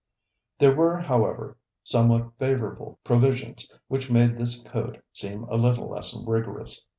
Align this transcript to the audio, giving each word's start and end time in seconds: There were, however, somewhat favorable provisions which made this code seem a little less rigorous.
There 0.57 0.73
were, 0.75 0.97
however, 0.99 1.59
somewhat 1.83 2.31
favorable 2.39 2.97
provisions 3.03 3.69
which 3.87 4.09
made 4.09 4.35
this 4.35 4.59
code 4.63 4.99
seem 5.13 5.43
a 5.43 5.57
little 5.57 5.87
less 5.89 6.15
rigorous. 6.25 6.83